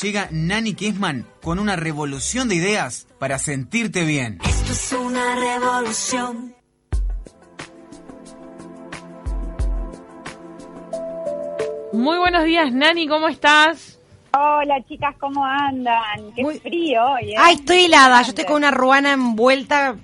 Llega 0.00 0.28
Nani 0.30 0.74
Kessman 0.74 1.26
con 1.42 1.58
una 1.58 1.74
revolución 1.76 2.48
de 2.48 2.54
ideas 2.56 3.06
para 3.18 3.38
sentirte 3.38 4.04
bien. 4.04 4.38
Esto 4.44 4.72
es 4.72 4.92
una 4.92 5.34
revolución. 5.36 6.54
Muy 11.92 12.18
buenos 12.18 12.44
días, 12.44 12.72
Nani, 12.72 13.06
¿cómo 13.06 13.28
estás? 13.28 13.98
Hola 14.34 14.82
chicas, 14.88 15.14
¿cómo 15.20 15.44
andan? 15.44 16.32
Qué 16.34 16.42
Muy- 16.42 16.58
frío 16.58 17.04
hoy. 17.04 17.32
¿eh? 17.32 17.36
Ay, 17.38 17.56
estoy 17.56 17.84
helada. 17.84 18.22
Yo 18.22 18.28
estoy 18.30 18.44
con 18.46 18.56
una 18.56 18.70
ruana 18.70 19.12
envuelta 19.12 19.96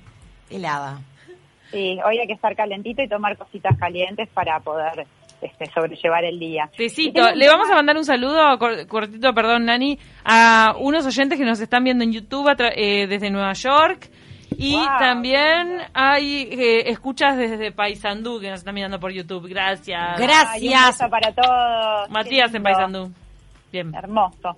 helada. 0.50 1.00
Sí, 1.70 1.98
hoy 2.04 2.18
hay 2.18 2.26
que 2.26 2.34
estar 2.34 2.54
calentito 2.54 3.02
y 3.02 3.08
tomar 3.08 3.36
cositas 3.38 3.76
calientes 3.78 4.28
para 4.34 4.60
poder 4.60 5.06
este, 5.40 5.66
sobrellevar 5.66 6.24
el 6.24 6.38
día. 6.38 6.68
Tecito, 6.76 7.30
le 7.34 7.46
vamos 7.48 7.70
a 7.70 7.74
mandar 7.74 7.96
un 7.96 8.04
saludo, 8.04 8.58
cor- 8.58 8.86
cortito, 8.86 9.32
perdón, 9.34 9.64
Nani, 9.66 9.98
a 10.24 10.74
unos 10.78 11.06
oyentes 11.06 11.38
que 11.38 11.44
nos 11.44 11.60
están 11.60 11.84
viendo 11.84 12.04
en 12.04 12.12
YouTube 12.12 12.48
eh, 12.74 13.06
desde 13.06 13.30
Nueva 13.30 13.52
York. 13.52 14.08
Y 14.60 14.74
Wow. 14.74 14.86
también 14.98 15.78
hay 15.94 16.48
eh, 16.50 16.90
escuchas 16.90 17.36
desde 17.36 17.70
Paysandú 17.70 18.40
que 18.40 18.50
nos 18.50 18.60
están 18.60 18.74
mirando 18.74 18.98
por 18.98 19.12
YouTube. 19.12 19.46
Gracias. 19.48 20.18
Gracias. 20.18 21.00
Ay, 21.00 21.04
un 21.04 21.10
para 21.10 21.32
todos. 21.32 22.10
Matías 22.10 22.52
en. 22.54 22.62
Paysandú. 22.62 23.12
Bien. 23.70 23.94
Hermoso. 23.94 24.56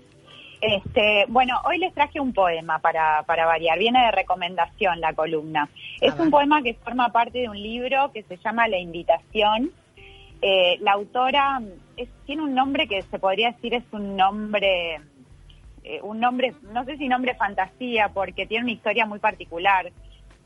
Este, 0.63 1.25
bueno, 1.29 1.55
hoy 1.65 1.79
les 1.79 1.93
traje 1.95 2.21
un 2.21 2.33
poema 2.33 2.79
para, 2.79 3.23
para 3.27 3.47
variar. 3.47 3.79
Viene 3.79 3.99
de 4.05 4.11
recomendación 4.13 5.01
la 5.01 5.13
columna. 5.15 5.69
Es 6.01 6.15
un 6.19 6.31
poema 6.31 6.63
que 6.63 6.75
forma 6.75 7.09
parte 7.11 7.39
de 7.41 7.49
un 7.49 7.61
libro 7.61 8.11
que 8.13 8.23
se 8.23 8.37
llama 8.37 8.69
La 8.69 8.79
Invitación. 8.79 9.71
Eh, 10.43 10.79
la 10.81 10.93
autora 10.93 11.61
es- 11.97 12.09
tiene 12.25 12.43
un 12.43 12.55
nombre 12.55 12.87
que 12.87 13.03
se 13.03 13.19
podría 13.19 13.53
decir 13.53 13.75
es 13.75 13.85
un 13.93 14.17
nombre, 14.17 15.01
eh, 15.85 16.01
un 16.03 16.19
nombre, 16.19 16.55
no 16.73 16.85
sé 16.85 16.97
si 16.97 17.09
nombre 17.09 17.35
fantasía, 17.35 18.09
porque 18.09 18.47
tiene 18.47 18.65
una 18.65 18.73
historia 18.73 19.07
muy 19.07 19.19
particular. 19.19 19.91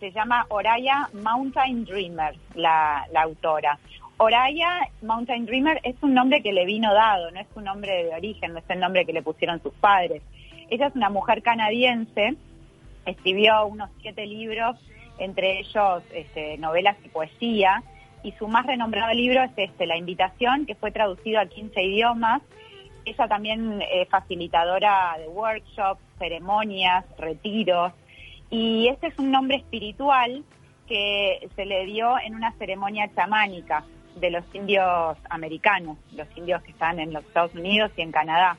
Se 0.00 0.11
llama 0.11 0.47
Oraya 0.48 1.09
Mountain 1.12 1.84
Dreamer, 1.84 2.34
la, 2.55 3.06
autora. 3.15 3.78
Oraya 4.17 4.89
Mountain 5.03 5.47
Dreamer 5.47 5.81
es 5.84 5.97
un 6.03 6.15
nombre 6.15 6.42
que 6.42 6.53
le 6.53 6.65
vino 6.65 6.92
dado, 6.92 7.31
no 7.31 7.41
es 7.41 7.47
un 7.55 7.65
nombre 7.65 8.05
de 8.05 8.15
origen, 8.15 8.53
no 8.53 8.59
es 8.59 8.69
el 8.69 8.81
nombre 8.81 9.06
que 9.06 9.12
le 9.12 9.22
pusieron 9.22 9.62
sus 9.62 9.72
padres. 9.75 10.22
Ella 10.70 10.89
es 10.89 10.97
una 10.97 11.11
mujer 11.11 11.42
canadiense, 11.42 12.34
escribió 13.06 13.67
unos 13.67 13.91
siete 14.00 14.27
libros, 14.27 14.77
entre 15.19 15.61
ellos 15.61 16.03
este, 16.12 16.59
novelas 16.59 16.97
y 17.05 17.09
poesía, 17.09 17.83
y 18.25 18.33
su 18.33 18.48
más 18.48 18.67
renombrado 18.67 19.12
libro 19.12 19.42
es 19.42 19.53
este, 19.56 19.86
La 19.86 19.97
Invitación, 19.97 20.67
que 20.67 20.75
fue 20.75 20.91
traducido 20.91 21.39
a 21.39 21.47
15 21.47 21.80
idiomas. 21.83 22.42
Ella 23.05 23.28
también 23.28 23.83
es 23.92 24.08
facilitadora 24.08 25.16
de 25.19 25.28
workshops, 25.28 26.00
ceremonias, 26.19 27.05
retiros, 27.19 27.92
y 28.50 28.89
este 28.89 29.08
es 29.08 29.19
un 29.19 29.31
nombre 29.31 29.58
espiritual 29.58 30.42
que 30.88 31.48
se 31.54 31.66
le 31.66 31.84
dio 31.84 32.19
en 32.19 32.34
una 32.34 32.53
ceremonia 32.53 33.10
chamánica 33.15 33.84
de 34.16 34.31
los 34.31 34.44
indios 34.54 35.19
americanos, 35.28 35.98
los 36.15 36.28
indios 36.37 36.62
que 36.62 36.71
están 36.71 36.98
en 37.00 37.12
los 37.12 37.25
Estados 37.25 37.54
Unidos 37.54 37.91
y 37.97 38.03
en 38.03 38.12
Canadá. 38.12 38.56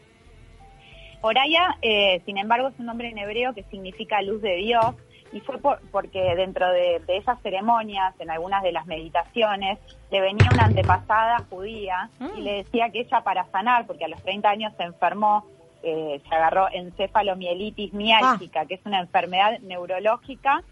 Oraya, 1.21 1.77
eh, 1.81 2.21
sin 2.25 2.37
embargo, 2.37 2.67
es 2.67 2.79
un 2.79 2.85
nombre 2.85 3.09
en 3.09 3.17
hebreo 3.17 3.53
que 3.55 3.63
significa 3.63 4.21
luz 4.21 4.41
de 4.41 4.57
Dios 4.57 4.95
y 5.31 5.39
fue 5.41 5.57
por- 5.57 5.81
porque 5.91 6.35
dentro 6.35 6.69
de, 6.71 7.01
de 7.05 7.17
esas 7.17 7.41
ceremonias, 7.41 8.13
en 8.19 8.29
algunas 8.31 8.63
de 8.63 8.71
las 8.71 8.85
meditaciones, 8.85 9.79
le 10.11 10.21
venía 10.21 10.49
una 10.53 10.65
antepasada 10.65 11.39
judía 11.49 12.09
y 12.37 12.41
le 12.41 12.53
decía 12.63 12.89
que 12.91 13.01
ella 13.01 13.21
para 13.21 13.45
sanar, 13.51 13.85
porque 13.87 14.05
a 14.05 14.07
los 14.07 14.21
30 14.21 14.49
años 14.49 14.73
se 14.77 14.83
enfermó, 14.83 15.45
eh, 15.83 16.21
se 16.27 16.35
agarró 16.35 16.67
encefalomielitis 16.71 17.93
miálgica, 17.93 18.65
que 18.65 18.75
es 18.75 18.85
una 18.85 18.99
enfermedad 19.01 19.59
neurológica 19.59 20.63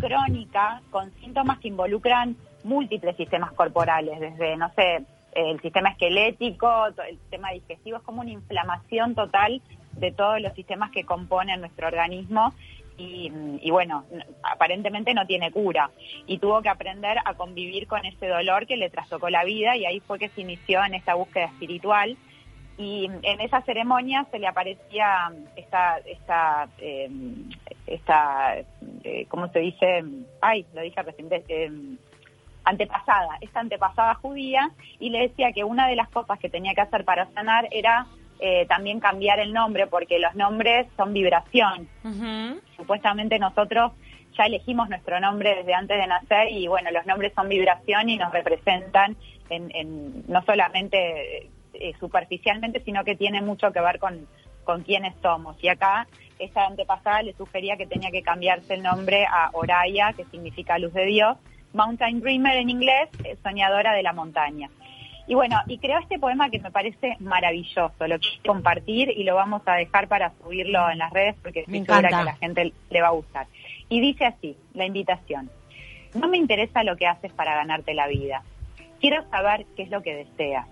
crónica 0.00 0.82
con 0.90 1.10
síntomas 1.20 1.58
que 1.58 1.68
involucran 1.68 2.36
múltiples 2.64 3.16
sistemas 3.16 3.52
corporales, 3.52 4.18
desde, 4.20 4.56
no 4.56 4.70
sé, 4.74 5.04
el 5.34 5.60
sistema 5.62 5.90
esquelético, 5.90 6.86
el 7.08 7.18
sistema 7.18 7.50
digestivo, 7.50 7.96
es 7.98 8.02
como 8.02 8.20
una 8.20 8.30
inflamación 8.30 9.14
total 9.14 9.60
de 9.92 10.12
todos 10.12 10.40
los 10.40 10.52
sistemas 10.54 10.90
que 10.90 11.04
componen 11.04 11.60
nuestro 11.60 11.86
organismo 11.86 12.52
y, 12.96 13.32
y 13.60 13.70
bueno, 13.70 14.04
aparentemente 14.42 15.14
no 15.14 15.26
tiene 15.26 15.50
cura 15.50 15.90
y 16.26 16.38
tuvo 16.38 16.62
que 16.62 16.68
aprender 16.68 17.18
a 17.24 17.34
convivir 17.34 17.86
con 17.86 18.04
ese 18.04 18.28
dolor 18.28 18.66
que 18.66 18.76
le 18.76 18.90
trastocó 18.90 19.30
la 19.30 19.44
vida 19.44 19.76
y 19.76 19.86
ahí 19.86 20.00
fue 20.00 20.18
que 20.18 20.28
se 20.30 20.42
inició 20.42 20.84
en 20.84 20.94
esta 20.94 21.14
búsqueda 21.14 21.46
espiritual 21.46 22.16
y 22.78 23.10
en 23.22 23.40
esa 23.40 23.60
ceremonia 23.62 24.26
se 24.30 24.38
le 24.38 24.46
aparecía 24.46 25.30
esta, 25.56 25.98
esta, 25.98 26.68
eh, 26.78 27.10
esta 27.86 28.56
¿cómo 29.28 29.48
se 29.48 29.58
dice? 29.60 30.04
Ay, 30.40 30.66
lo 30.74 30.80
dije 30.80 31.02
recién, 31.02 31.28
eh, 31.30 31.70
antepasada, 32.64 33.38
esta 33.40 33.60
antepasada 33.60 34.14
judía, 34.14 34.70
y 34.98 35.10
le 35.10 35.28
decía 35.28 35.52
que 35.52 35.64
una 35.64 35.88
de 35.88 35.96
las 35.96 36.08
cosas 36.08 36.38
que 36.38 36.48
tenía 36.48 36.74
que 36.74 36.80
hacer 36.80 37.04
para 37.04 37.26
sanar 37.32 37.68
era 37.70 38.06
eh, 38.44 38.66
también 38.66 38.98
cambiar 38.98 39.38
el 39.38 39.52
nombre, 39.52 39.86
porque 39.86 40.18
los 40.18 40.34
nombres 40.34 40.88
son 40.96 41.12
vibración. 41.12 41.88
Supuestamente 42.76 43.38
nosotros 43.38 43.92
ya 44.36 44.44
elegimos 44.46 44.88
nuestro 44.88 45.20
nombre 45.20 45.54
desde 45.56 45.74
antes 45.74 45.96
de 45.96 46.06
nacer 46.08 46.48
y 46.50 46.66
bueno, 46.66 46.90
los 46.90 47.06
nombres 47.06 47.32
son 47.36 47.48
vibración 47.48 48.08
y 48.08 48.16
nos 48.16 48.32
representan 48.32 49.16
en, 49.48 49.70
en- 49.74 50.24
no 50.26 50.42
solamente 50.42 51.50
eh, 51.74 51.92
superficialmente, 52.00 52.80
sino 52.84 53.04
que 53.04 53.14
tiene 53.14 53.40
mucho 53.42 53.70
que 53.72 53.80
ver 53.80 53.98
con, 54.00 54.26
con 54.64 54.82
quiénes 54.82 55.14
somos. 55.22 55.56
Y 55.62 55.68
acá 55.68 56.06
esta 56.38 56.66
antepasada 56.66 57.22
le 57.22 57.34
sugería 57.34 57.76
que 57.76 57.86
tenía 57.86 58.10
que 58.10 58.22
cambiarse 58.22 58.74
el 58.74 58.82
nombre 58.82 59.24
a 59.24 59.50
Oraya, 59.52 60.12
que 60.14 60.24
significa 60.32 60.78
luz 60.78 60.92
de 60.94 61.04
Dios, 61.06 61.36
Mountain 61.74 62.20
Dreamer 62.20 62.56
en 62.56 62.70
inglés, 62.70 63.08
eh, 63.24 63.36
soñadora 63.42 63.92
de 63.94 64.02
la 64.02 64.12
montaña. 64.12 64.68
Y 65.26 65.34
bueno, 65.34 65.56
y 65.66 65.78
creó 65.78 65.98
este 66.00 66.18
poema 66.18 66.50
que 66.50 66.58
me 66.58 66.70
parece 66.70 67.16
maravilloso, 67.20 67.92
lo 68.06 68.18
quiero 68.18 68.42
compartir 68.44 69.08
y 69.10 69.22
lo 69.22 69.36
vamos 69.36 69.62
a 69.66 69.74
dejar 69.74 70.08
para 70.08 70.32
subirlo 70.42 70.90
en 70.90 70.98
las 70.98 71.12
redes 71.12 71.36
porque 71.42 71.60
estoy 71.60 71.80
Me 71.80 71.86
segura 71.86 72.08
encanta. 72.08 72.16
que 72.16 72.22
a 72.22 72.32
la 72.32 72.36
gente 72.36 72.72
le 72.90 73.00
va 73.02 73.08
a 73.08 73.12
gustar. 73.12 73.46
Y 73.88 74.00
dice 74.00 74.24
así, 74.26 74.56
la 74.74 74.84
invitación. 74.84 75.50
No 76.14 76.28
me 76.28 76.38
interesa 76.38 76.82
lo 76.82 76.96
que 76.96 77.06
haces 77.06 77.32
para 77.32 77.54
ganarte 77.54 77.94
la 77.94 78.08
vida. 78.08 78.42
Quiero 79.00 79.22
saber 79.30 79.64
qué 79.76 79.84
es 79.84 79.90
lo 79.90 80.02
que 80.02 80.14
deseas. 80.14 80.66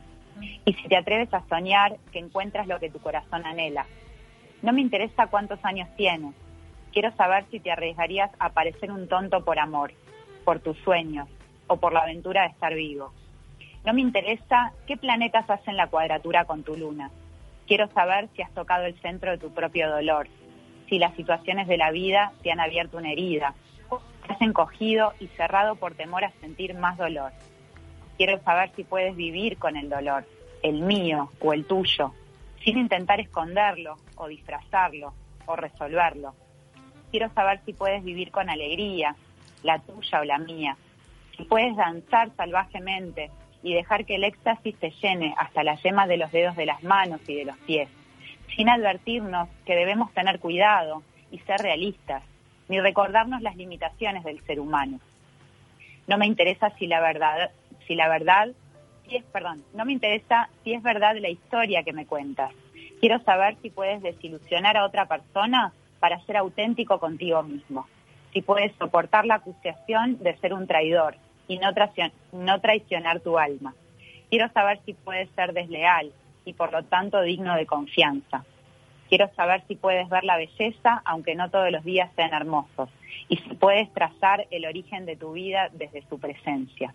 Y 0.65 0.73
si 0.75 0.89
te 0.89 0.97
atreves 0.97 1.33
a 1.33 1.43
soñar, 1.49 1.97
que 2.13 2.19
encuentras 2.19 2.67
lo 2.67 2.79
que 2.81 2.91
tu 2.91 2.99
corazón 2.99 3.47
anhela. 3.47 3.87
No 4.63 4.73
me 4.73 4.81
interesa 4.81 5.29
cuántos 5.29 5.65
años 5.65 5.89
tienes. 5.97 6.35
Quiero 6.93 7.13
saber 7.17 7.45
si 7.51 7.61
te 7.61 7.71
arriesgarías 7.71 8.31
a 8.39 8.51
parecer 8.51 8.91
un 8.91 9.07
tonto 9.09 9.45
por 9.45 9.59
amor, 9.59 9.93
por 10.45 10.59
tus 10.61 10.77
sueños 10.79 11.29
o 11.69 11.77
por 11.77 11.93
la 11.93 12.01
aventura 12.01 12.43
de 12.43 12.49
estar 12.49 12.75
vivo. 12.75 13.13
No 13.85 13.95
me 13.95 14.03
interesa 14.03 14.73
qué 14.87 14.97
planetas 14.97 15.49
hacen 15.49 15.77
la 15.77 15.87
cuadratura 15.87 16.45
con 16.45 16.63
tu 16.63 16.77
luna. 16.77 17.11
Quiero 17.67 17.89
saber 17.89 18.29
si 18.35 18.43
has 18.43 18.53
tocado 18.53 18.85
el 18.85 19.01
centro 19.01 19.31
de 19.31 19.39
tu 19.39 19.55
propio 19.55 19.91
dolor, 19.91 20.29
si 20.89 20.99
las 20.99 21.15
situaciones 21.15 21.67
de 21.67 21.79
la 21.79 21.91
vida 21.91 22.33
te 22.43 22.53
han 22.53 22.61
abierto 22.61 22.99
una 22.99 23.13
herida, 23.13 23.55
o 23.89 24.01
te 24.27 24.33
has 24.35 24.43
encogido 24.43 25.15
y 25.19 25.29
cerrado 25.29 25.77
por 25.77 25.95
temor 25.95 26.25
a 26.25 26.33
sentir 26.41 26.75
más 26.75 26.99
dolor. 26.99 27.33
Quiero 28.19 28.39
saber 28.43 28.71
si 28.77 28.85
puedes 28.85 29.17
vivir 29.17 29.57
con 29.57 29.77
el 29.77 29.89
dolor, 29.89 30.27
el 30.63 30.83
mío 30.83 31.31
o 31.41 31.55
el 31.55 31.65
tuyo, 31.65 32.13
sin 32.63 32.77
intentar 32.77 33.19
esconderlo 33.19 33.97
o 34.17 34.29
disfrazarlo 34.29 35.15
o 35.47 35.57
resolverlo. 35.57 36.35
Quiero 37.11 37.33
saber 37.33 37.61
si 37.65 37.73
puedes 37.73 38.05
vivir 38.05 38.31
con 38.31 38.51
alegría, 38.51 39.17
la 39.63 39.79
tuya 39.79 40.21
o 40.21 40.25
la 40.25 40.39
mía, 40.39 40.77
si 41.37 41.45
puedes 41.45 41.75
danzar 41.77 42.31
salvajemente 42.37 43.31
y 43.63 43.75
dejar 43.75 44.05
que 44.05 44.17
el 44.17 44.25
éxtasis 44.25 44.77
te 44.79 44.91
llene 45.03 45.35
hasta 45.37 45.63
las 45.63 45.83
yemas 45.83 46.09
de 46.09 46.17
los 46.17 46.33
dedos 46.33 46.57
de 46.57 46.67
las 46.67 46.83
manos 46.83 47.21
y 47.27 47.35
de 47.35 47.45
los 47.45 47.57
pies, 47.59 47.89
sin 48.57 48.69
advertirnos 48.69 49.49
que 49.65 49.77
debemos 49.77 50.13
tener 50.13 50.41
cuidado 50.41 51.03
y 51.31 51.39
ser 51.41 51.61
realistas, 51.61 52.23
ni 52.69 52.81
recordarnos 52.81 53.43
las 53.43 53.57
limitaciones 53.57 54.25
del 54.25 54.41
ser 54.45 54.61
humano. 54.61 55.01
No 56.07 56.19
me 56.19 56.27
interesa 56.27 56.71
si 56.79 56.87
la 56.87 57.01
verdad, 57.01 57.51
si 57.87 57.95
la 57.95 58.09
verdad, 58.09 58.49
si 59.07 59.17
es, 59.17 59.25
perdón, 59.25 59.63
no 59.75 59.85
me 59.85 59.93
interesa 59.93 60.49
si 60.65 60.73
es 60.73 60.83
verdad 60.83 61.17
la 61.17 61.29
historia 61.29 61.83
que 61.83 61.93
me 61.93 62.07
cuentas, 62.07 62.53
Quiero 63.01 63.19
saber 63.21 63.57
si 63.63 63.71
puedes 63.71 64.03
desilusionar 64.03 64.77
a 64.77 64.85
otra 64.85 65.07
persona 65.07 65.73
para 66.01 66.21
ser 66.27 66.37
auténtico 66.37 67.01
contigo 67.01 67.43
mismo. 67.43 67.87
Si 68.35 68.43
puedes 68.43 68.75
soportar 68.77 69.25
la 69.25 69.37
acusación 69.37 70.19
de 70.19 70.37
ser 70.37 70.53
un 70.53 70.67
traidor 70.67 71.17
y 71.51 71.59
no, 71.59 71.73
no 72.33 72.61
traicionar 72.61 73.19
tu 73.19 73.37
alma. 73.37 73.75
Quiero 74.31 74.49
saber 74.53 74.79
si 74.87 74.95
puedes 74.95 75.29
ser 75.31 75.53
desleal 75.53 76.13
y 76.45 76.53
por 76.53 76.71
lo 76.71 76.85
tanto 76.85 77.21
digno 77.23 77.57
de 77.57 77.67
confianza. 77.67 78.45
Quiero 79.09 79.29
saber 79.35 79.65
si 79.67 79.75
puedes 79.75 80.09
ver 80.09 80.23
la 80.23 80.37
belleza, 80.37 81.03
aunque 81.05 81.35
no 81.35 81.51
todos 81.51 81.73
los 81.73 81.83
días 81.83 82.09
sean 82.15 82.33
hermosos, 82.33 82.89
y 83.29 83.37
si 83.39 83.55
puedes 83.57 83.93
trazar 83.93 84.47
el 84.53 84.65
origen 84.65 85.07
de 85.07 85.17
tu 85.17 85.33
vida 85.33 85.71
desde 85.73 86.07
su 86.09 86.21
presencia. 86.21 86.95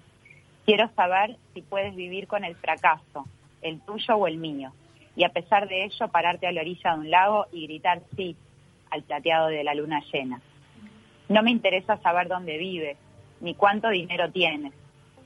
Quiero 0.65 0.89
saber 0.95 1.35
si 1.53 1.61
puedes 1.61 1.93
vivir 1.93 2.25
con 2.25 2.45
el 2.45 2.55
fracaso, 2.55 3.25
el 3.61 3.81
tuyo 3.81 4.15
o 4.15 4.25
el 4.25 4.37
mío, 4.37 4.71
y 5.17 5.25
a 5.25 5.29
pesar 5.33 5.67
de 5.67 5.83
ello 5.83 6.07
pararte 6.07 6.47
a 6.47 6.53
la 6.53 6.61
orilla 6.61 6.93
de 6.93 6.99
un 6.99 7.11
lago 7.11 7.47
y 7.51 7.67
gritar 7.67 8.03
sí 8.15 8.37
al 8.89 9.03
plateado 9.03 9.47
de 9.47 9.65
la 9.65 9.75
luna 9.75 10.01
llena. 10.13 10.39
No 11.27 11.43
me 11.43 11.51
interesa 11.51 11.97
saber 11.97 12.29
dónde 12.29 12.57
vives, 12.57 12.97
ni 13.41 13.55
cuánto 13.55 13.89
dinero 13.89 14.31
tienes. 14.31 14.73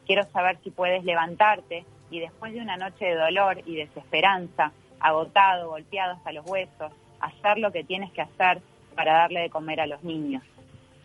Quiero 0.06 0.24
saber 0.32 0.58
si 0.64 0.72
puedes 0.72 1.04
levantarte 1.04 1.86
y 2.12 2.20
después 2.20 2.54
de 2.54 2.62
una 2.62 2.78
noche 2.78 3.06
de 3.06 3.16
dolor 3.16 3.62
y 3.66 3.76
desesperanza, 3.76 4.72
agotado, 5.00 5.70
golpeado 5.70 6.14
hasta 6.14 6.32
los 6.32 6.46
huesos, 6.50 6.92
hacer 7.20 7.60
lo 7.60 7.72
que 7.72 7.84
tienes 7.84 8.12
que 8.12 8.22
hacer 8.22 8.62
para 8.96 9.14
darle 9.14 9.42
de 9.42 9.50
comer 9.50 9.82
a 9.82 9.88
los 9.88 10.04
niños. 10.04 10.44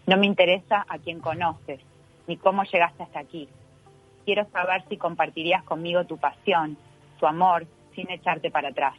No 0.07 0.17
me 0.17 0.27
interesa 0.27 0.85
a 0.89 0.99
quién 0.99 1.21
conoces, 1.21 1.81
ni 2.27 2.37
cómo 2.37 2.65
llegaste 2.65 3.03
hasta 3.03 3.21
aquí. 3.21 3.49
Quiero 4.25 4.47
saber 4.51 4.85
si 4.89 4.97
compartirías 4.97 5.63
conmigo 5.65 6.05
tu 6.05 6.17
pasión, 6.17 6.77
tu 7.19 7.27
amor, 7.27 7.67
sin 7.95 8.11
echarte 8.11 8.51
para 8.51 8.69
atrás. 8.69 8.95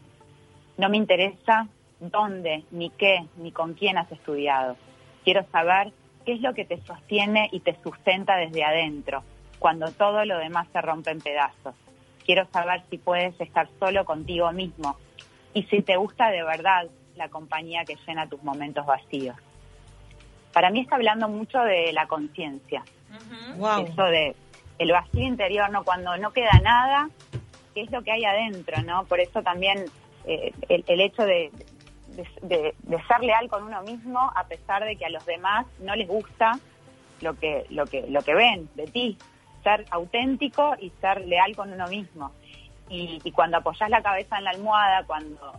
No 0.78 0.90
me 0.90 0.98
interesa 0.98 1.68
dónde, 2.00 2.64
ni 2.72 2.90
qué, 2.92 3.26
ni 3.38 3.52
con 3.52 3.74
quién 3.74 3.98
has 3.98 4.12
estudiado. 4.12 4.78
Quiero 5.24 5.46
saber 5.52 5.92
qué 6.26 6.34
es 6.34 6.42
lo 6.42 6.54
que 6.54 6.66
te 6.66 6.82
sostiene 6.82 7.50
y 7.52 7.60
te 7.60 7.78
sustenta 7.84 8.36
desde 8.36 8.64
adentro, 8.64 9.24
cuando 9.60 9.92
todo 9.92 10.26
lo 10.26 10.38
demás 10.38 10.68
se 10.74 10.82
rompe 10.82 11.12
en 11.12 11.22
pedazos 11.22 11.76
quiero 12.26 12.48
saber 12.52 12.84
si 12.90 12.98
puedes 12.98 13.40
estar 13.40 13.70
solo 13.80 14.04
contigo 14.04 14.52
mismo 14.52 14.98
y 15.54 15.64
si 15.64 15.82
te 15.82 15.96
gusta 15.96 16.32
de 16.32 16.44
verdad 16.44 16.88
la 17.16 17.30
compañía 17.30 17.86
que 17.86 17.96
llena 18.06 18.28
tus 18.28 18.44
momentos 18.44 18.86
vacíos. 18.86 19.38
Para 20.52 20.70
mí 20.70 20.82
está 20.82 20.96
hablando 20.96 21.30
mucho 21.30 21.60
de 21.60 21.94
la 21.94 22.08
conciencia. 22.08 22.84
Eso 23.54 24.04
de 24.04 24.36
el 24.80 24.92
vacío 24.92 25.24
interior, 25.24 25.70
¿no? 25.70 25.86
Cuando 25.86 26.18
no 26.18 26.32
queda 26.32 26.60
nada, 26.62 27.10
¿qué 27.74 27.82
es 27.82 27.92
lo 27.92 28.02
que 28.02 28.12
hay 28.12 28.26
adentro, 28.26 28.82
no? 28.82 29.06
Por 29.06 29.22
eso 29.22 29.42
también 29.42 29.86
eh, 30.26 30.52
el, 30.68 31.00
hecho 31.00 31.24
de, 31.24 31.52
de, 32.16 32.76
ser 33.08 33.20
leal 33.22 33.50
con 33.50 33.64
uno 33.64 33.82
mismo, 33.84 34.32
a 34.36 34.46
pesar 34.46 34.84
de 34.84 34.96
que 34.96 35.06
a 35.06 35.10
los 35.10 35.26
demás 35.26 35.66
no 35.80 35.96
les 35.96 36.08
gusta 36.08 36.60
lo 37.22 37.38
que, 37.38 37.66
lo 37.70 37.86
que, 37.86 38.06
lo 38.10 38.22
que 38.22 38.34
ven 38.34 38.70
de 38.76 38.88
ti, 38.88 39.18
ser 39.64 39.86
auténtico 39.90 40.76
y 40.80 40.92
ser 41.02 41.26
leal 41.26 41.56
con 41.56 41.72
uno 41.72 41.88
mismo. 41.88 42.32
Y, 42.90 43.20
cuando 43.32 43.58
apoyas 43.58 43.90
la 43.90 44.04
cabeza 44.04 44.38
en 44.38 44.44
la 44.44 44.52
almohada, 44.52 45.04
cuando 45.06 45.54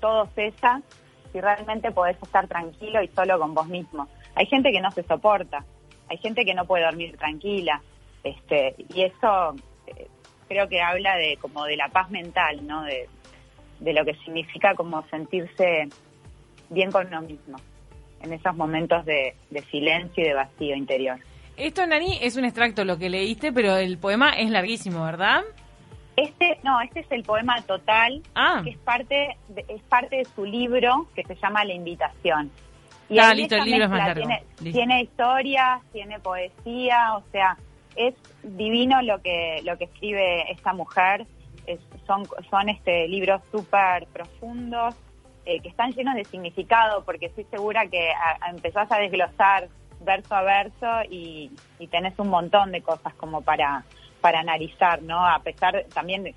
todo 0.00 0.26
cesa, 0.34 0.80
si 1.32 1.40
realmente 1.40 1.92
podés 1.92 2.16
estar 2.22 2.48
tranquilo 2.48 3.02
y 3.02 3.08
solo 3.08 3.38
con 3.38 3.54
vos 3.54 3.66
mismo. 3.66 4.08
Hay 4.34 4.46
gente 4.46 4.72
que 4.72 4.80
no 4.80 4.90
se 4.90 5.02
soporta, 5.02 5.64
hay 6.08 6.16
gente 6.18 6.44
que 6.44 6.54
no 6.54 6.64
puede 6.64 6.84
dormir 6.84 7.16
tranquila, 7.18 7.82
este, 8.24 8.74
y 8.88 9.02
eso 9.02 9.54
eh, 9.86 10.08
creo 10.48 10.68
que 10.68 10.80
habla 10.80 11.16
de 11.16 11.36
como 11.36 11.64
de 11.64 11.76
la 11.76 11.88
paz 11.88 12.10
mental, 12.10 12.66
¿no? 12.66 12.82
De, 12.82 13.08
de 13.80 13.92
lo 13.92 14.04
que 14.04 14.14
significa 14.24 14.74
como 14.74 15.06
sentirse 15.08 15.88
bien 16.70 16.90
con 16.90 17.06
uno 17.06 17.22
mismo 17.22 17.58
en 18.22 18.32
esos 18.32 18.56
momentos 18.56 19.04
de 19.04 19.34
silencio 19.70 20.24
y 20.24 20.28
de 20.28 20.34
vacío 20.34 20.74
interior. 20.74 21.18
Esto, 21.56 21.86
Nani, 21.86 22.18
es 22.20 22.36
un 22.36 22.44
extracto 22.44 22.84
lo 22.84 22.98
que 22.98 23.08
leíste, 23.08 23.50
pero 23.50 23.76
el 23.76 23.96
poema 23.96 24.30
es 24.30 24.50
larguísimo, 24.50 25.02
¿verdad? 25.04 25.42
Este, 26.16 26.58
no, 26.62 26.80
este 26.82 27.00
es 27.00 27.06
el 27.10 27.22
poema 27.22 27.60
total, 27.62 28.22
ah. 28.34 28.60
que 28.62 28.70
es 28.70 28.78
parte, 28.78 29.36
de, 29.48 29.64
es 29.68 29.82
parte 29.82 30.16
de 30.16 30.24
su 30.24 30.44
libro 30.44 31.08
que 31.14 31.22
se 31.24 31.34
llama 31.36 31.64
La 31.64 31.72
Invitación. 31.72 32.50
Y 33.08 33.18
ah, 33.18 33.32
listo, 33.32 33.56
el 33.56 33.64
libro 33.64 33.84
es 33.84 33.90
más 33.90 34.06
largo. 34.06 34.26
Tiene, 34.26 34.72
tiene 34.72 35.02
historia, 35.02 35.80
tiene 35.92 36.18
poesía, 36.20 37.14
o 37.16 37.22
sea, 37.32 37.56
es 37.94 38.14
divino 38.42 39.00
lo 39.02 39.22
que 39.22 39.60
lo 39.64 39.78
que 39.78 39.84
escribe 39.84 40.50
esta 40.50 40.74
mujer. 40.74 41.26
Son 42.06 42.24
son 42.50 42.68
este 42.68 43.08
libros 43.08 43.42
súper 43.50 44.06
profundos 44.06 44.94
eh, 45.44 45.60
que 45.60 45.68
están 45.68 45.92
llenos 45.92 46.16
de 46.16 46.24
significado, 46.24 47.04
porque 47.04 47.26
estoy 47.26 47.44
segura 47.44 47.86
que 47.86 48.10
empezás 48.50 48.90
a 48.90 48.98
desglosar 48.98 49.68
verso 50.00 50.34
a 50.34 50.42
verso 50.42 50.86
y, 51.08 51.52
tenés 51.90 52.18
un 52.18 52.28
montón 52.28 52.72
de 52.72 52.82
cosas 52.82 53.14
como 53.14 53.42
para, 53.42 53.84
para 54.20 54.40
analizar, 54.40 55.02
¿no? 55.02 55.24
A 55.24 55.38
pesar 55.38 55.86
también 55.94 56.34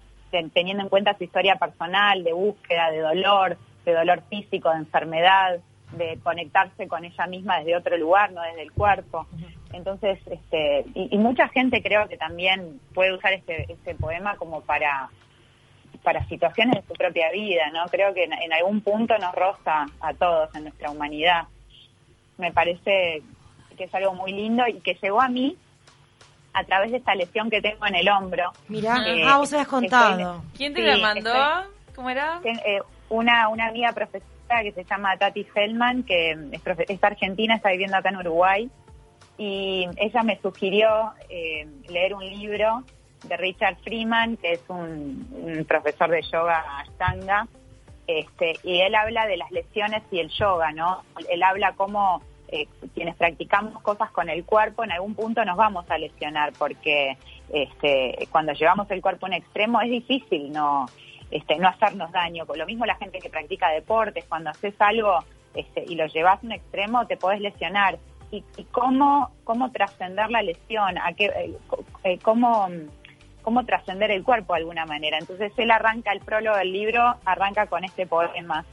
teniendo 0.53 0.83
en 0.83 0.89
cuenta 0.89 1.17
su 1.17 1.23
historia 1.23 1.55
personal, 1.55 2.23
de 2.23 2.33
búsqueda, 2.33 2.91
de 2.91 2.99
dolor, 2.99 3.57
de 3.83 3.93
dolor 3.93 4.21
físico, 4.29 4.69
de 4.69 4.77
enfermedad, 4.77 5.59
de 5.93 6.19
conectarse 6.21 6.87
con 6.87 7.03
ella 7.03 7.25
misma 7.25 7.57
desde 7.57 7.75
otro 7.75 7.97
lugar, 7.97 8.31
no 8.31 8.43
desde 8.43 8.61
el 8.61 8.71
cuerpo. 8.71 9.27
Entonces, 9.73 10.19
este, 10.25 10.85
y, 10.95 11.17
mucha 11.17 11.47
gente 11.49 11.83
creo 11.83 12.07
que 12.07 12.17
también 12.17 12.79
puede 12.93 13.13
usar 13.13 13.33
este, 13.33 13.71
este 13.71 13.95
poema 13.95 14.35
como 14.35 14.61
para 14.61 15.09
para 16.03 16.25
situaciones 16.27 16.75
de 16.75 16.87
su 16.87 16.93
propia 16.93 17.29
vida, 17.31 17.69
¿no? 17.73 17.85
Creo 17.87 18.13
que 18.13 18.23
en 18.23 18.53
algún 18.53 18.79
punto 18.79 19.17
nos 19.17 19.35
roza 19.35 19.85
a 19.99 20.13
todos 20.13 20.53
en 20.55 20.63
nuestra 20.63 20.89
humanidad. 20.91 21.47
Me 22.37 22.53
parece 22.53 23.21
que 23.79 23.83
es 23.85 23.95
algo 23.95 24.13
muy 24.13 24.31
lindo 24.31 24.67
y 24.67 24.79
que 24.81 24.97
llegó 25.01 25.21
a 25.21 25.27
mí 25.27 25.57
a 26.53 26.63
través 26.63 26.91
de 26.91 26.97
esta 26.97 27.15
lesión 27.15 27.49
que 27.49 27.61
tengo 27.61 27.85
en 27.85 27.95
el 27.95 28.09
hombro. 28.09 28.51
Mira, 28.67 28.97
ah, 29.25 29.37
vos 29.37 29.51
habías 29.53 29.67
contado. 29.67 30.43
¿Quién 30.55 30.73
te 30.73 30.81
la 30.81 30.97
mandó? 30.97 31.33
¿Cómo 31.95 32.09
era? 32.09 32.41
Eh, 32.43 32.81
una, 33.09 33.47
una 33.49 33.67
amiga 33.67 33.93
profesora 33.93 34.63
que 34.63 34.71
se 34.73 34.83
llama 34.83 35.15
Tati 35.17 35.43
Feldman, 35.45 36.03
que 36.03 36.31
es, 36.51 37.03
argentina, 37.03 37.55
está 37.55 37.71
viviendo 37.71 37.97
acá 37.97 38.09
en 38.09 38.17
Uruguay, 38.17 38.69
y 39.39 39.87
ella 39.95 40.21
me 40.21 40.37
sugirió 40.41 41.13
eh, 41.29 41.65
leer 41.87 42.13
un 42.13 42.25
libro 42.25 42.83
de 43.23 43.37
Richard 43.37 43.77
Freeman, 43.77 44.35
que 44.35 44.51
es 44.51 44.61
un, 44.67 45.65
profesor 45.65 46.09
de 46.09 46.21
yoga 46.21 46.63
ashtanga, 46.79 47.47
este, 48.05 48.55
y 48.63 48.81
él 48.81 48.93
habla 48.95 49.25
de 49.27 49.37
las 49.37 49.49
lesiones 49.51 50.03
y 50.11 50.19
el 50.19 50.27
yoga, 50.29 50.73
¿no? 50.73 51.03
Él 51.29 51.41
habla 51.41 51.73
cómo 51.73 52.21
eh, 52.49 52.67
quienes 52.93 53.15
practicamos 53.15 53.81
cosas 53.81 54.11
con 54.11 54.29
el 54.29 54.43
cuerpo, 54.43 54.83
en 54.83 54.91
algún 54.91 55.15
punto 55.15 55.45
nos 55.45 55.55
vamos 55.55 55.89
a 55.89 55.97
lesionar 55.97 56.51
porque 56.57 57.17
este, 57.53 58.27
cuando 58.31 58.51
llevamos 58.51 58.91
el 58.91 59.01
cuerpo 59.01 59.27
en 59.27 59.33
extremo 59.33 59.79
es 59.79 59.89
difícil 59.89 60.51
no, 60.51 60.87
este, 61.31 61.57
no 61.57 61.69
hacernos 61.69 62.11
daño. 62.11 62.45
Lo 62.55 62.65
mismo 62.65 62.85
la 62.85 62.95
gente 62.95 63.19
que 63.19 63.29
practica 63.29 63.69
deportes, 63.69 64.25
cuando 64.27 64.49
haces 64.49 64.73
algo 64.79 65.23
este, 65.53 65.85
y 65.87 65.95
lo 65.95 66.07
llevas 66.07 66.43
a 66.43 66.45
un 66.45 66.51
extremo 66.51 67.07
te 67.07 67.15
podés 67.15 67.39
lesionar. 67.39 67.99
¿Y, 68.31 68.43
cómo, 68.71 69.31
cómo 69.43 69.71
trascender 69.71 70.29
la 70.29 70.41
lesión? 70.41 70.97
¿A 70.99 71.13
qué, 71.13 71.25
eh, 71.25 71.57
eh, 72.03 72.19
cómo, 72.19 72.67
cómo 73.41 73.65
trascender 73.65 74.11
el 74.11 74.23
cuerpo 74.23 74.53
de 74.53 74.59
alguna 74.59 74.85
manera? 74.85 75.17
Entonces 75.17 75.51
él 75.57 75.71
arranca 75.71 76.11
el 76.11 76.19
prólogo 76.19 76.57
del 76.57 76.71
libro, 76.71 77.15
arranca 77.25 77.67
con 77.67 77.83
este 77.83 78.05
poema 78.05 78.65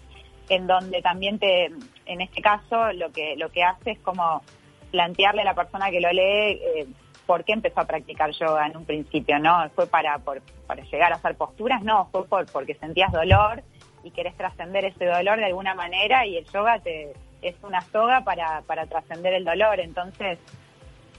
en 0.48 0.66
donde 0.66 1.02
también 1.02 1.38
te, 1.38 1.66
en 2.06 2.20
este 2.20 2.40
caso, 2.40 2.92
lo 2.92 3.10
que, 3.10 3.34
lo 3.36 3.50
que 3.50 3.64
hace 3.64 3.92
es 3.92 3.98
como 4.00 4.42
plantearle 4.90 5.42
a 5.42 5.44
la 5.44 5.54
persona 5.54 5.90
que 5.90 6.00
lo 6.00 6.10
lee 6.12 6.60
eh, 6.62 6.86
por 7.26 7.44
qué 7.44 7.52
empezó 7.52 7.80
a 7.80 7.86
practicar 7.86 8.30
yoga 8.30 8.66
en 8.66 8.76
un 8.76 8.84
principio, 8.84 9.38
¿no? 9.38 9.68
¿Fue 9.70 9.86
para, 9.86 10.18
por, 10.18 10.40
para 10.66 10.84
llegar 10.84 11.12
a 11.12 11.16
hacer 11.16 11.36
posturas? 11.36 11.82
No, 11.82 12.08
fue 12.12 12.24
por, 12.26 12.46
porque 12.52 12.74
sentías 12.74 13.10
dolor 13.10 13.62
y 14.04 14.12
querés 14.12 14.36
trascender 14.36 14.84
ese 14.84 15.06
dolor 15.06 15.38
de 15.38 15.46
alguna 15.46 15.74
manera 15.74 16.24
y 16.26 16.36
el 16.36 16.44
yoga 16.52 16.78
te, 16.78 17.12
es 17.42 17.54
una 17.62 17.80
soga 17.80 18.22
para, 18.22 18.62
para 18.62 18.86
trascender 18.86 19.34
el 19.34 19.44
dolor. 19.44 19.80
Entonces, 19.80 20.38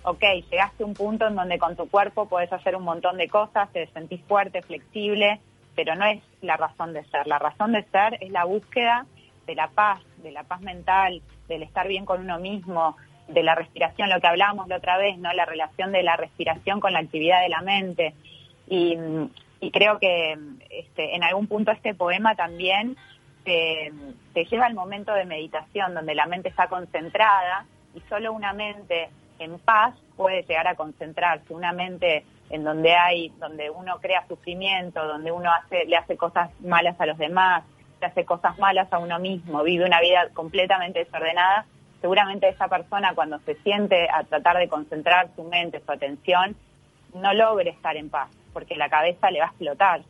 ok, 0.03 0.23
llegaste 0.49 0.83
a 0.83 0.85
un 0.85 0.93
punto 0.93 1.27
en 1.27 1.35
donde 1.35 1.57
con 1.57 1.75
tu 1.75 1.89
cuerpo 1.89 2.27
podés 2.27 2.51
hacer 2.51 2.75
un 2.75 2.83
montón 2.83 3.17
de 3.17 3.27
cosas, 3.27 3.71
te 3.71 3.87
sentís 3.87 4.21
fuerte, 4.23 4.61
flexible, 4.61 5.39
pero 5.75 5.95
no 5.95 6.05
es 6.05 6.21
la 6.41 6.57
razón 6.57 6.93
de 6.93 7.03
ser. 7.05 7.27
La 7.27 7.39
razón 7.39 7.73
de 7.73 7.83
ser 7.83 8.17
es 8.21 8.31
la 8.31 8.45
búsqueda 8.45 9.05
de 9.45 9.55
la 9.55 9.67
paz, 9.67 10.01
de 10.17 10.31
la 10.31 10.43
paz 10.43 10.61
mental, 10.61 11.21
del 11.47 11.63
estar 11.63 11.87
bien 11.87 12.05
con 12.05 12.21
uno 12.21 12.39
mismo, 12.39 12.95
de 13.27 13.43
la 13.43 13.55
respiración, 13.55 14.09
lo 14.09 14.19
que 14.19 14.27
hablábamos 14.27 14.67
la 14.67 14.77
otra 14.77 14.97
vez, 14.97 15.17
¿no? 15.17 15.31
La 15.33 15.45
relación 15.45 15.91
de 15.91 16.03
la 16.03 16.15
respiración 16.15 16.79
con 16.79 16.93
la 16.93 16.99
actividad 16.99 17.41
de 17.41 17.49
la 17.49 17.61
mente. 17.61 18.13
Y, 18.67 18.97
creo 19.71 19.99
que 19.99 20.37
este, 20.69 21.15
en 21.15 21.23
algún 21.23 21.47
punto 21.47 21.71
este 21.71 21.93
poema 21.93 22.35
también 22.35 22.95
te, 24.33 24.45
lleva 24.45 24.65
al 24.65 24.73
momento 24.73 25.13
de 25.13 25.23
meditación, 25.23 25.93
donde 25.93 26.13
la 26.15 26.25
mente 26.25 26.49
está 26.49 26.67
concentrada 26.67 27.65
y 27.95 28.01
solo 28.09 28.33
una 28.33 28.51
mente 28.51 29.09
en 29.39 29.57
paz 29.59 29.95
puede 30.17 30.43
llegar 30.43 30.67
a 30.67 30.75
concentrarse, 30.75 31.53
una 31.53 31.71
mente 31.71 32.25
en 32.49 32.65
donde 32.65 32.93
hay, 32.93 33.29
donde 33.39 33.69
uno 33.69 33.99
crea 34.01 34.27
sufrimiento, 34.27 35.05
donde 35.07 35.31
uno 35.31 35.49
hace, 35.51 35.85
le 35.85 35.95
hace 35.95 36.17
cosas 36.17 36.49
malas 36.59 36.99
a 36.99 37.05
los 37.05 37.17
demás, 37.17 37.63
se 37.99 38.05
hace 38.05 38.25
cosas 38.25 38.59
malas 38.59 38.91
a 38.91 38.99
uno 38.99 39.17
mismo, 39.17 39.63
vive 39.63 39.85
una 39.85 40.01
vida 40.01 40.27
completamente 40.33 40.99
desordenada, 40.99 41.65
seguramente 42.01 42.49
esa 42.49 42.67
persona 42.67 43.15
cuando 43.15 43.39
se 43.39 43.55
siente 43.63 44.09
a 44.09 44.23
tratar 44.25 44.57
de 44.57 44.67
concentrar 44.67 45.29
su 45.35 45.43
mente, 45.43 45.81
su 45.85 45.91
atención, 45.91 46.55
no 47.13 47.33
logre 47.33 47.69
estar 47.69 47.95
en 47.95 48.09
paz, 48.09 48.29
porque 48.51 48.75
la 48.75 48.89
cabeza 48.89 49.31
le 49.31 49.39
va 49.39 49.45
a 49.45 49.49
explotar. 49.49 50.01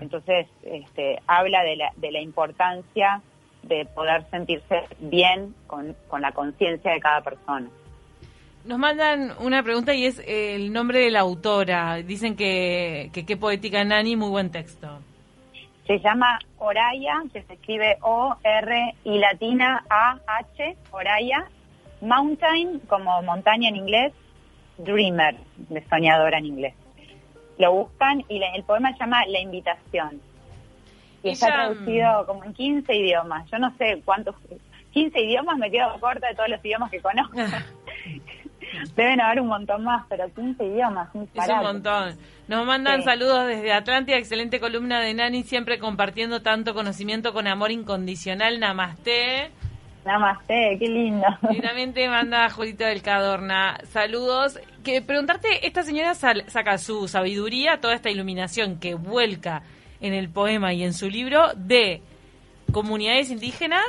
Entonces, 0.00 0.46
este, 0.62 1.20
habla 1.26 1.62
de 1.62 1.76
la, 1.76 1.92
de 1.96 2.12
la 2.12 2.20
importancia 2.20 3.22
de 3.62 3.84
poder 3.86 4.24
sentirse 4.30 4.82
bien 5.00 5.54
con, 5.66 5.96
con 6.08 6.22
la 6.22 6.32
conciencia 6.32 6.92
de 6.92 7.00
cada 7.00 7.20
persona. 7.20 7.68
Nos 8.64 8.78
mandan 8.78 9.32
una 9.40 9.62
pregunta 9.62 9.94
y 9.94 10.06
es 10.06 10.22
el 10.26 10.72
nombre 10.72 11.00
de 11.00 11.10
la 11.10 11.20
autora. 11.20 11.96
Dicen 11.96 12.36
que 12.36 13.10
qué 13.12 13.36
poética 13.36 13.84
Nani, 13.84 14.16
muy 14.16 14.30
buen 14.30 14.50
texto. 14.50 14.98
Se 15.86 16.00
llama 16.00 16.40
Oraya, 16.58 17.22
que 17.32 17.42
se 17.42 17.54
escribe 17.54 17.96
O-R 18.00 18.94
y 19.04 19.18
latina 19.18 19.84
A-H, 19.88 20.76
Oraya. 20.90 21.46
Mountain, 22.00 22.80
como 22.88 23.22
montaña 23.22 23.68
en 23.68 23.76
inglés, 23.76 24.12
Dreamer, 24.78 25.36
de 25.56 25.82
soñadora 25.88 26.38
en 26.38 26.46
inglés. 26.46 26.74
Lo 27.58 27.72
buscan 27.72 28.24
y 28.28 28.42
el 28.42 28.62
poema 28.64 28.92
se 28.92 28.98
llama 28.98 29.24
La 29.26 29.40
Invitación. 29.40 30.20
Y, 31.22 31.30
está 31.30 31.46
traducido 31.46 32.26
como 32.26 32.44
en 32.44 32.52
15 32.52 32.94
idiomas. 32.94 33.50
Yo 33.50 33.58
no 33.58 33.74
sé 33.76 34.02
cuántos, 34.04 34.34
15 34.92 35.20
idiomas 35.20 35.58
me 35.58 35.70
quedo 35.70 35.98
corta 35.98 36.28
de 36.28 36.34
todos 36.34 36.48
los 36.48 36.64
idiomas 36.64 36.90
que 36.90 37.00
conozco. 37.00 37.36
Deben 38.96 39.20
haber 39.20 39.40
un 39.40 39.48
montón 39.48 39.84
más, 39.84 40.04
pero 40.08 40.32
15 40.34 40.64
idiomas. 40.64 41.08
Un 41.14 41.28
es 41.34 41.48
un 41.48 41.62
montón. 41.62 42.16
Nos 42.48 42.66
mandan 42.66 43.02
saludos 43.02 43.46
desde 43.46 43.72
Atlántida, 43.72 44.16
excelente 44.16 44.60
columna 44.60 45.00
de 45.00 45.14
Nani, 45.14 45.42
siempre 45.42 45.78
compartiendo 45.78 46.42
tanto 46.42 46.74
conocimiento 46.74 47.32
con 47.32 47.46
amor 47.46 47.70
incondicional. 47.70 48.60
Namaste. 48.60 49.50
Namaste, 50.06 50.76
qué 50.78 50.88
lindo. 50.88 51.26
Y 51.50 51.60
también 51.60 51.92
te 51.92 52.08
manda 52.08 52.48
Julita 52.48 52.86
del 52.86 53.02
Cadorna. 53.02 53.78
Saludos. 53.88 54.58
Que 54.84 55.02
preguntarte, 55.02 55.66
esta 55.66 55.82
señora 55.82 56.14
saca 56.14 56.78
su 56.78 57.08
sabiduría, 57.08 57.80
toda 57.80 57.94
esta 57.94 58.08
iluminación 58.08 58.78
que 58.78 58.94
vuelca 58.94 59.62
en 60.00 60.14
el 60.14 60.28
poema 60.28 60.72
y 60.72 60.84
en 60.84 60.94
su 60.94 61.10
libro 61.10 61.48
de 61.56 62.02
comunidades 62.70 63.30
indígenas, 63.30 63.84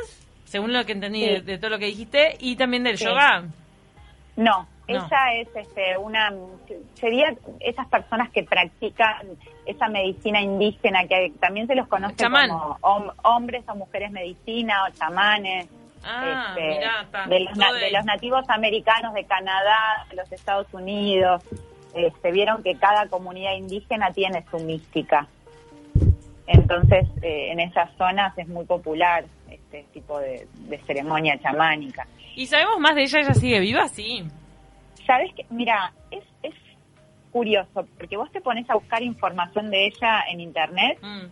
según 0.45 0.74
lo 0.74 0.83
que 0.88 0.93
entendí 0.93 1.39
de, 1.39 1.57
todo 1.59 1.69
lo 1.69 1.77
que 1.77 1.86
dijiste, 1.86 2.36
y 2.39 2.55
también 2.55 2.83
del 2.83 2.97
yoga. 2.97 3.43
No, 4.36 4.67
ella 4.88 5.33
es 5.36 5.50
este, 5.55 5.97
una, 6.00 6.33
sería 6.95 7.36
esas 7.59 7.88
personas 7.89 8.31
que 8.31 8.43
practican 8.43 9.27
esa 9.67 9.88
medicina 9.88 10.41
indígena, 10.41 11.07
que 11.07 11.31
también 11.39 11.67
se 11.67 11.75
los 11.75 11.88
conoce 11.88 12.24
como 12.24 12.79
hombres 13.21 13.63
o 13.67 13.75
mujeres 13.75 14.12
medicina 14.12 14.86
o 14.86 14.93
chamanes. 14.93 15.67
Ah, 16.04 16.56
este, 16.56 16.62
de, 17.30 17.39
los, 17.39 17.80
de, 17.80 17.92
los, 17.92 18.06
nativos 18.06 18.50
americanos 18.50 19.13
de 19.13 19.25
Canadá, 19.25 20.06
de 20.10 20.16
los 20.16 20.32
Estados 20.32 20.68
Unidos, 20.74 21.44
este, 21.94 22.32
vieron 22.32 22.63
que 22.63 22.75
cada 22.75 23.08
comunidad 23.08 23.56
indígena 23.56 24.12
tiene 24.12 24.46
su 24.50 24.60
mística. 24.60 25.27
Entonces, 26.46 27.08
eh, 27.22 27.51
en 27.51 27.60
esas 27.60 27.92
zonas 27.98 28.38
es 28.38 28.48
muy 28.48 28.66
popular 28.66 29.25
este 29.50 29.86
tipo 29.94 30.20
de 30.20 30.48
ceremonia 30.86 31.38
chamánica. 31.39 32.08
¿Y 32.38 32.46
sabemos 32.46 32.80
más 32.80 32.94
de 32.94 33.01
ella? 33.01 33.20
¿Ella 33.22 33.34
sigue 33.34 33.60
viva? 33.60 33.88
Sí. 33.88 34.24
Sabes 35.08 35.34
que, 35.34 35.44
mira, 35.50 35.92
es, 36.12 36.24
es 36.44 36.54
curioso, 37.32 37.88
porque 37.98 38.16
vos 38.16 38.32
te 38.32 38.42
pones 38.42 38.70
a 38.70 38.75
buscar 38.75 39.01
información 39.01 39.72
de 39.72 39.88
ella 39.88 40.24
en 40.30 40.39
internet 40.42 41.00
mm. 41.01 41.25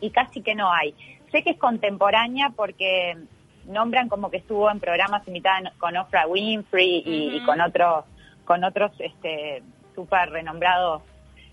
y 0.00 0.10
casi 0.10 0.40
que 0.40 0.54
no 0.54 0.72
hay. 0.72 0.94
Sé 1.30 1.42
que 1.42 1.50
es 1.50 1.58
contemporánea 1.58 2.48
porque 2.56 3.18
nombran 3.68 4.08
como 4.08 4.30
que 4.30 4.38
estuvo 4.38 4.70
en 4.70 4.80
programas 4.80 5.26
imitados 5.28 5.72
con 5.78 5.96
Oprah 5.96 6.26
Winfrey 6.26 7.02
y, 7.04 7.44
con 7.44 7.60
otros 7.60 8.04
con 8.44 8.64
otros 8.64 8.92
este 8.98 9.62
súper 9.94 10.30
renombrados 10.30 11.02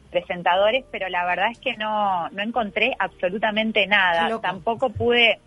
presentadores, 0.09 0.85
pero 0.91 1.09
la 1.09 1.25
verdad 1.25 1.51
es 1.51 1.59
que 1.59 1.75
no, 1.75 2.29
no 2.29 2.41
encontré 2.41 2.95
absolutamente 2.99 3.85
nada. 3.85 4.39
Tampoco 4.39 4.89
pude 4.89 5.39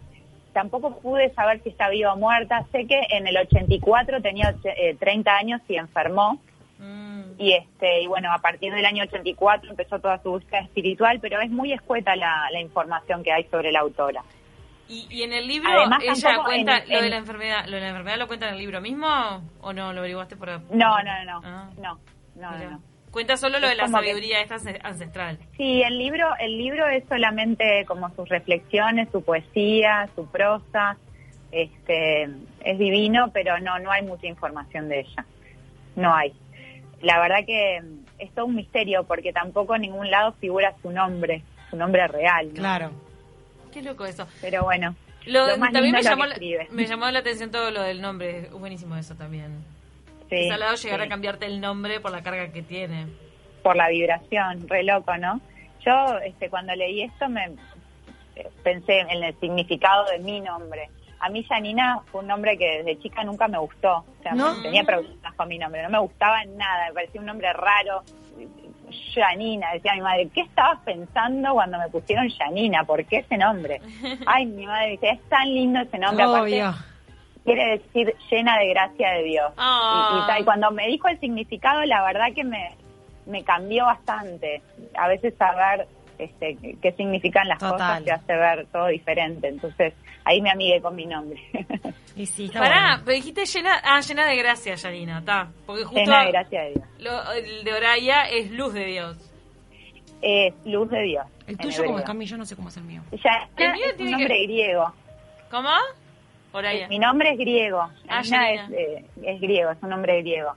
tampoco 0.52 0.98
pude 0.98 1.32
saber 1.34 1.62
si 1.62 1.70
está 1.70 1.88
viva 1.88 2.12
o 2.12 2.16
muerta. 2.16 2.64
Sé 2.72 2.86
que 2.86 3.00
en 3.10 3.26
el 3.26 3.36
84 3.36 4.20
tenía 4.20 4.54
30 4.98 5.30
eh, 5.30 5.34
años 5.34 5.60
y 5.68 5.76
enfermó. 5.76 6.40
Mm. 6.78 7.22
Y 7.38 7.52
este 7.52 8.02
y 8.02 8.06
bueno, 8.08 8.32
a 8.32 8.38
partir 8.38 8.72
del 8.74 8.84
año 8.84 9.04
84 9.04 9.70
empezó 9.70 10.00
toda 10.00 10.20
su 10.22 10.32
búsqueda 10.32 10.60
espiritual, 10.60 11.18
pero 11.20 11.40
es 11.40 11.50
muy 11.50 11.72
escueta 11.72 12.16
la, 12.16 12.50
información 12.60 13.22
que 13.22 13.32
hay 13.32 13.44
sobre 13.44 13.72
la 13.72 13.80
autora. 13.80 14.22
¿Y, 14.88 15.22
en 15.22 15.32
el 15.34 15.46
libro 15.46 15.70
ella 16.02 16.38
cuenta 16.44 16.82
lo 16.86 17.02
de 17.02 17.10
la 17.10 17.16
enfermedad? 17.16 17.66
¿Lo 17.66 17.76
de 17.76 17.82
la 17.82 17.88
enfermedad 17.88 18.18
lo 18.18 18.26
cuenta 18.26 18.48
en 18.48 18.54
el 18.54 18.60
libro 18.60 18.80
mismo 18.80 19.06
o 19.60 19.72
no 19.72 19.92
lo 19.92 20.00
averiguaste 20.00 20.36
por.? 20.36 20.48
No, 20.70 21.02
no, 21.02 21.24
no. 21.24 21.40
Ah. 21.44 21.70
No, 21.76 21.98
no, 22.36 22.58
no. 22.70 22.82
Cuenta 23.10 23.36
solo 23.36 23.58
lo 23.58 23.68
de 23.68 23.74
la 23.74 23.88
sabiduría 23.88 24.40
esta 24.40 24.56
ancestral. 24.82 25.38
Sí, 25.56 25.82
el 25.82 25.98
libro, 25.98 26.28
el 26.38 26.58
libro 26.58 26.86
es 26.88 27.04
solamente 27.08 27.84
como 27.86 28.14
sus 28.14 28.28
reflexiones, 28.28 29.08
su 29.10 29.22
poesía, 29.22 30.08
su 30.14 30.26
prosa. 30.26 30.96
Este, 31.50 32.28
es 32.64 32.78
divino, 32.78 33.30
pero 33.32 33.58
no, 33.58 33.78
no 33.78 33.90
hay 33.90 34.02
mucha 34.02 34.26
información 34.26 34.88
de 34.88 35.00
ella. 35.00 35.24
No 35.96 36.14
hay. 36.14 36.34
La 37.00 37.18
verdad 37.20 37.38
que 37.46 37.82
es 38.18 38.30
todo 38.34 38.46
un 38.46 38.56
misterio 38.56 39.04
porque 39.04 39.32
tampoco 39.32 39.74
en 39.74 39.82
ningún 39.82 40.10
lado 40.10 40.32
figura 40.34 40.74
su 40.82 40.90
nombre, 40.90 41.42
su 41.70 41.76
nombre 41.76 42.06
real. 42.08 42.50
Claro. 42.54 43.07
Qué 43.72 43.82
loco 43.82 44.04
eso. 44.04 44.26
Pero 44.40 44.64
bueno. 44.64 44.94
también 45.72 45.92
me 45.92 46.02
llamó, 46.02 46.24
me 46.70 46.86
llamó 46.86 47.10
la 47.10 47.18
atención 47.20 47.50
todo 47.50 47.70
lo 47.70 47.82
del 47.82 48.00
nombre. 48.00 48.40
Es 48.40 48.52
buenísimo 48.52 48.96
eso 48.96 49.14
también. 49.14 49.64
Sí, 50.28 50.48
lado 50.48 50.74
llegar 50.74 51.00
a 51.00 51.08
cambiarte 51.08 51.46
el 51.46 51.60
nombre 51.60 52.00
por 52.00 52.10
la 52.10 52.22
carga 52.22 52.52
que 52.52 52.62
tiene. 52.62 53.06
Por 53.62 53.76
la 53.76 53.88
vibración, 53.88 54.68
re 54.68 54.84
loco, 54.84 55.16
¿no? 55.16 55.40
Yo 55.84 56.18
este, 56.18 56.50
cuando 56.50 56.74
leí 56.74 57.02
esto 57.02 57.28
me 57.28 57.46
eh, 58.36 58.48
pensé 58.62 59.00
en 59.00 59.22
el 59.22 59.38
significado 59.40 60.04
de 60.10 60.18
mi 60.18 60.40
nombre. 60.40 60.90
A 61.20 61.28
mí 61.30 61.42
Janina 61.44 62.00
fue 62.06 62.20
un 62.20 62.28
nombre 62.28 62.56
que 62.56 62.82
desde 62.82 63.00
chica 63.00 63.24
nunca 63.24 63.48
me 63.48 63.58
gustó. 63.58 63.96
O 63.96 64.22
sea, 64.22 64.34
tenía 64.62 64.84
problemas 64.84 65.34
con 65.34 65.48
mi 65.48 65.58
nombre, 65.58 65.82
no 65.82 65.88
me 65.88 65.98
gustaba 65.98 66.44
nada, 66.44 66.88
me 66.88 66.94
parecía 66.94 67.20
un 67.20 67.26
nombre 67.26 67.52
raro. 67.52 68.02
Janina, 69.14 69.72
decía 69.72 69.94
mi 69.94 70.00
madre, 70.00 70.28
¿qué 70.34 70.42
estabas 70.42 70.80
pensando 70.84 71.52
cuando 71.52 71.78
me 71.78 71.88
pusieron 71.88 72.28
Janina? 72.30 72.84
¿Por 72.84 73.04
qué 73.04 73.18
ese 73.18 73.36
nombre? 73.36 73.80
Ay, 74.26 74.46
mi 74.46 74.66
madre 74.66 74.90
dice, 74.90 75.10
es 75.10 75.22
tan 75.28 75.48
lindo 75.48 75.80
ese 75.80 75.98
nombre. 75.98 76.24
Obvio 76.26 76.74
quiere 77.44 77.78
decir 77.78 78.14
llena 78.30 78.58
de 78.58 78.68
gracia 78.68 79.10
de 79.12 79.22
Dios. 79.22 79.52
Y, 79.56 80.40
y, 80.40 80.44
cuando 80.44 80.70
me 80.70 80.86
dijo 80.86 81.08
el 81.08 81.18
significado, 81.18 81.82
la 81.86 82.02
verdad 82.02 82.26
que 82.34 82.44
me, 82.44 82.76
me 83.24 83.42
cambió 83.44 83.84
bastante. 83.84 84.62
A 84.96 85.08
veces 85.08 85.34
saber 85.38 85.86
este, 86.18 86.56
qué 86.80 86.92
significan 86.92 87.48
las 87.48 87.58
cosas 87.58 88.02
te 88.04 88.12
hace 88.12 88.36
ver 88.36 88.66
todo 88.72 88.86
diferente. 88.88 89.48
Entonces, 89.48 89.94
ahí 90.24 90.40
me 90.40 90.50
amigué 90.50 90.80
con 90.80 90.94
mi 90.94 91.06
nombre. 91.06 91.40
Y 92.16 92.26
sí, 92.26 92.50
Pará, 92.52 93.00
pero 93.04 93.14
dijiste 93.14 93.46
llena, 93.46 93.80
ah, 93.84 94.00
llena 94.00 94.26
de 94.26 94.34
gracia, 94.34 94.74
Yarina, 94.74 95.20
está. 95.20 95.52
Porque 95.64 95.84
justo 95.84 96.00
llena 96.00 96.24
de 96.24 96.32
gracia 96.32 96.62
de 96.62 96.70
Dios. 96.72 96.84
Lo, 96.98 97.32
el 97.32 97.62
de 97.62 97.72
Oraya 97.72 98.22
es 98.24 98.50
luz 98.50 98.74
de 98.74 98.84
Dios. 98.86 99.16
Es 100.20 100.52
luz 100.64 100.90
de 100.90 101.02
Dios. 101.02 101.24
El 101.46 101.56
tuyo 101.58 101.84
como 101.84 102.00
es 102.00 102.04
Cami, 102.04 102.26
yo 102.26 102.36
no 102.36 102.44
sé 102.44 102.56
cómo 102.56 102.70
es 102.70 102.76
el 102.76 102.82
mío. 102.82 103.02
Ya, 103.12 103.48
el 103.56 103.72
mío 103.72 103.84
es 103.86 104.00
un 104.00 104.10
nombre 104.10 104.42
griego. 104.46 104.92
¿Cómo? 105.48 105.70
Mi 106.88 106.98
nombre 106.98 107.32
es 107.32 107.38
griego. 107.38 107.88
Ah, 108.08 108.22
eh, 108.22 109.04
es, 109.22 109.40
griego, 109.40 109.70
es 109.70 109.78
un 109.82 109.90
nombre 109.90 110.20
griego. 110.22 110.54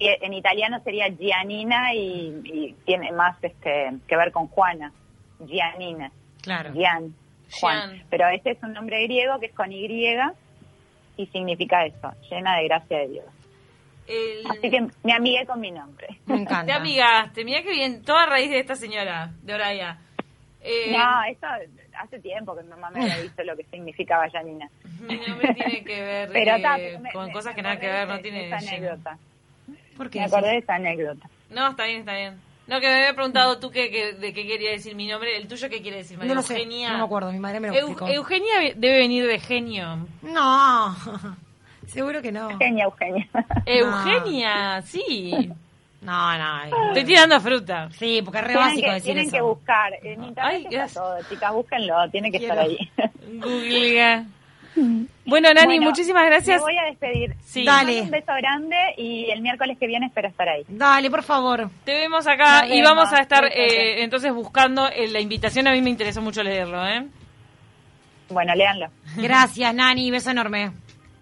En 0.00 0.32
italiano 0.32 0.80
sería 0.82 1.08
Gianina 1.08 1.94
y, 1.94 2.74
tiene 2.84 3.12
más 3.12 3.36
este 3.42 3.92
que 4.06 4.16
ver 4.16 4.32
con 4.32 4.48
Juana. 4.48 4.92
Gianina. 5.46 6.10
Claro. 6.42 6.72
Gian. 6.72 7.14
Juan. 7.60 8.02
Pero 8.10 8.28
este 8.28 8.52
es 8.52 8.62
un 8.62 8.72
nombre 8.72 9.02
griego 9.04 9.38
que 9.38 9.46
es 9.46 9.54
con 9.54 9.70
Y 9.72 9.86
y 11.16 11.26
significa 11.26 11.84
eso, 11.86 12.12
llena 12.28 12.56
de 12.56 12.64
gracia 12.64 12.98
de 12.98 13.08
Dios. 13.08 13.24
Así 14.50 14.70
que 14.70 14.86
me 15.02 15.12
amigué 15.12 15.46
con 15.46 15.60
mi 15.60 15.70
nombre. 15.70 16.08
Me 16.26 16.42
encanta. 16.42 16.66
Te 16.66 16.72
amigaste, 16.72 17.44
mira 17.44 17.62
qué 17.62 17.70
bien, 17.70 18.02
toda 18.02 18.26
raíz 18.26 18.50
de 18.50 18.58
esta 18.58 18.74
señora, 18.74 19.30
de 19.42 19.54
Oraya. 19.54 19.98
Eh, 20.60 20.92
no, 20.92 21.22
eso 21.24 21.46
hace 21.98 22.18
tiempo 22.20 22.56
que 22.56 22.62
mi 22.62 22.70
mamá 22.70 22.90
me 22.90 23.02
había 23.02 23.20
visto 23.22 23.42
lo 23.44 23.56
que 23.56 23.64
significaba 23.64 24.28
Janina. 24.30 24.68
No 25.04 25.36
me 25.36 25.54
tiene 25.54 25.84
que 25.84 26.00
ver 26.00 26.30
Pero, 26.32 26.56
eh, 26.56 26.98
con 27.12 27.30
cosas 27.30 27.54
que 27.54 27.60
nada 27.60 27.78
que 27.78 27.86
ver, 27.86 28.08
no 28.08 28.20
tiene... 28.20 28.46
Esa 28.46 28.56
anécdota. 28.56 29.18
¿Por 29.96 30.10
qué? 30.10 30.20
Me 30.20 30.24
acordé 30.26 30.48
de 30.48 30.58
esa 30.58 30.74
anécdota. 30.74 31.28
No, 31.50 31.70
está 31.70 31.84
bien, 31.86 32.00
está 32.00 32.14
bien. 32.14 32.40
No, 32.66 32.80
que 32.80 32.86
me 32.86 32.94
había 32.94 33.14
preguntado 33.14 33.58
tú 33.58 33.70
que, 33.70 34.14
de 34.18 34.32
qué 34.32 34.46
quería 34.46 34.70
decir 34.70 34.94
mi 34.96 35.06
nombre. 35.06 35.36
¿El 35.36 35.46
tuyo 35.46 35.68
qué 35.68 35.82
quiere 35.82 35.98
decir? 35.98 36.16
María? 36.16 36.34
No 36.34 36.40
lo 36.40 36.46
Eugenia. 36.46 36.92
no 36.92 36.98
me 36.98 37.04
acuerdo, 37.04 37.32
mi 37.32 37.38
madre 37.38 37.60
me 37.60 37.68
lo 37.68 37.74
explicó. 37.74 38.08
Eugenia 38.08 38.74
debe 38.74 38.98
venir 38.98 39.26
de 39.26 39.38
genio. 39.38 40.06
No, 40.22 40.96
seguro 41.86 42.22
que 42.22 42.32
no. 42.32 42.50
Eugenia, 42.50 42.84
Eugenia. 42.86 43.28
Eugenia, 43.66 44.82
sí. 44.82 45.52
No, 46.00 46.38
no. 46.38 46.88
Estoy 46.88 47.04
tirando 47.04 47.40
fruta. 47.40 47.88
Sí, 47.92 48.20
porque 48.22 48.38
es 48.38 48.44
re 48.46 48.56
básico 48.56 48.90
decir 48.90 49.04
tienen 49.04 49.24
eso. 49.24 49.30
Tienen 49.30 49.30
que 49.30 49.40
buscar. 49.40 49.92
En 50.02 50.24
internet 50.24 50.38
Ay, 50.38 50.66
está 50.70 51.00
todo, 51.00 51.18
chicas, 51.28 51.52
búsquenlo. 51.52 52.10
Tiene 52.10 52.30
que 52.30 52.36
estar 52.38 52.58
ahí. 52.58 52.78
Googlea. 53.40 54.26
Bueno, 55.26 55.48
Nani, 55.54 55.78
Bueno, 55.78 55.86
muchísimas 55.86 56.26
gracias. 56.26 56.58
Me 56.58 56.62
voy 56.62 56.78
a 56.78 56.84
despedir. 56.84 57.34
Sí. 57.42 57.64
Dale. 57.64 58.02
Un 58.02 58.10
beso 58.10 58.32
grande 58.36 58.76
y 58.98 59.30
el 59.30 59.40
miércoles 59.40 59.78
que 59.78 59.86
viene 59.86 60.06
espero 60.06 60.28
estar 60.28 60.46
ahí. 60.48 60.64
Dale, 60.68 61.10
por 61.10 61.22
favor. 61.22 61.70
Te 61.84 61.94
vemos 61.94 62.26
acá 62.26 62.62
Nos 62.66 62.76
y 62.76 62.82
vamos 62.82 63.10
a 63.10 63.20
estar 63.20 63.46
eh, 63.46 64.02
entonces 64.02 64.32
buscando 64.34 64.86
eh, 64.88 65.08
la 65.08 65.20
invitación. 65.20 65.66
A 65.66 65.72
mí 65.72 65.80
me 65.80 65.88
interesó 65.88 66.20
mucho 66.20 66.42
leerlo, 66.42 66.86
¿eh? 66.86 67.06
Bueno, 68.28 68.54
léanlo. 68.54 68.88
Gracias, 69.16 69.74
Nani. 69.74 70.10
Beso 70.10 70.30
enorme. 70.30 70.72